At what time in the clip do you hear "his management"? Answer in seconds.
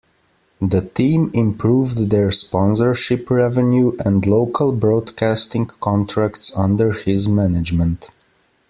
6.93-8.09